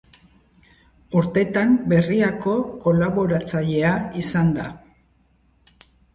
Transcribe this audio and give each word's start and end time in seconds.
Urtetan 1.19 1.75
Berriako 1.91 2.55
kolaboratzailea 2.87 3.93
izan 4.25 4.51
da. 4.59 4.67